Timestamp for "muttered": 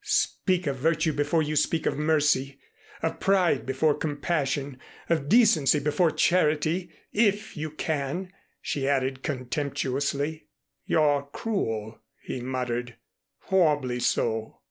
12.41-12.95